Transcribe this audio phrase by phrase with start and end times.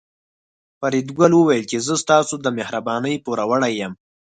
[0.79, 3.93] فریدګل وویل چې زه ستاسو د مهربانۍ پوروړی یم